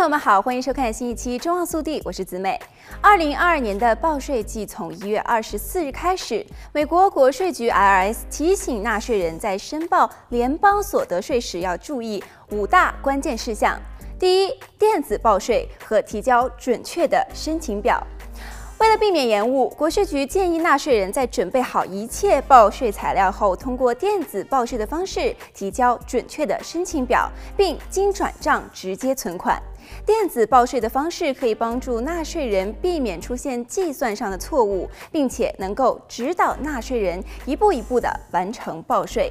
[0.00, 2.58] 朋友们好，欢迎收看新一期《中澳速递》，我是子美。
[3.02, 6.42] 二零二二年的报税季从一月二十四日开始，
[6.72, 13.78] 美国国税局 IRS 提醒纳税人在申报联邦所得税时要注意五大关键事项：
[14.18, 18.02] 第一，电子报税和提交准确的申请表。
[18.80, 29.62] 为了避免延误，国税局建议纳税人在准备好一切报税材料后，通过电子报税的方式提交准确的申请表，并经转账直接存款。
[30.06, 39.30] 电子报税的方式可以帮助纳税人避免出现计算上的错误，并且能够指导纳税人一步一步地完成报税。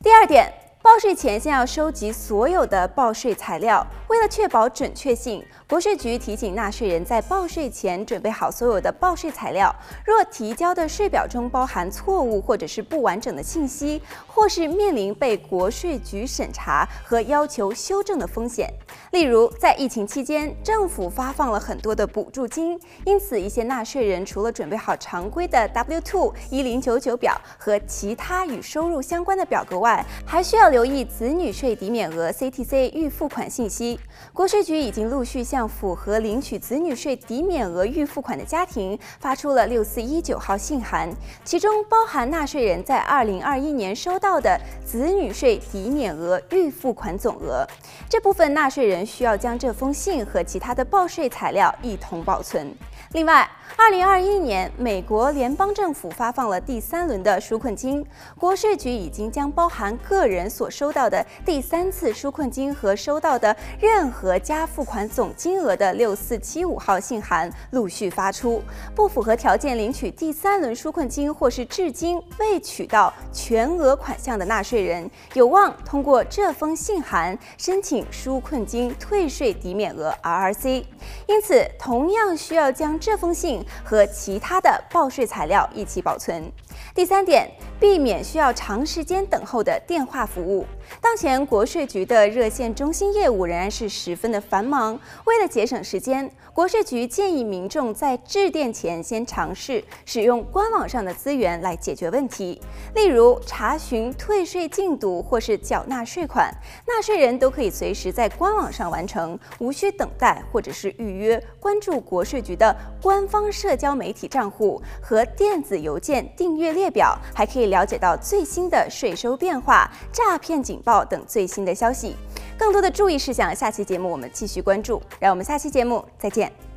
[0.00, 0.59] 第二点。
[0.82, 9.70] 报税前先要收集所有的报税材料，为了确保准确性，国税局提醒纳税人在报税前准备好所有的报税材料。
[10.06, 18.72] 若提交的税表中包含错误或者是不完整的信息，或是面临被国税局审查和要求修正的风险。
[19.10, 30.69] 例如，在疫情期间，政府发放了很多的补助金，因此一些纳税人除了准备好常规的 W-2 一零九九表和其他与收入相关的表格外，还需要。
[30.70, 33.98] 留意子女税抵免额 （CTC） 预付款信息。
[34.32, 41.10] 国税局已经陆续向符合领取子女税抵免额预付款的家庭发出了六四一九号信函，
[41.44, 47.66] 其中包含纳税人在二零二一年收到的子女税抵免额预付款总额。
[48.08, 52.72] 这部分纳税人需要将这封信和其他的报税材料一同保存。
[53.12, 58.06] 另外，二零二一年，美国联邦政府发放了第三轮的纾困金，
[58.38, 68.62] 国税局已经将包含个人所收到的第三次纾困金和收到的任何加付款总金额的六四七五号信函陆续发出。
[68.94, 80.84] 不符合条件领取第三轮纾困金或是至今未取到全额款项的纳税人，有望通过这封信函申请纾困金退税抵免额 RRC。
[81.26, 86.52] 因此，同样需要将这封信和其他的报税材料一起保存。
[86.94, 90.66] 第三点，避免需要长时间等候的电话服务。
[91.00, 102.60] 当前国税局的热线中心业务仍然是十分的繁忙，为了节省时间，国税局建议民众在致电前先尝试使用官网上的资源来解决问题，
[102.94, 106.52] 例如查询退税进度或是缴纳税款，
[106.88, 111.40] 纳税人都可以随时在官网上完成，无需等待或者是预约。
[111.60, 122.16] 关注国税局的官方社交媒体账户和电子邮件订阅列表，还可以了解到最新的税收变化、诈骗警报等最新的消息。
[122.58, 125.02] 更多的注意事项，下期节目我们继续关注。
[125.18, 126.69] 让我们下期节目再见。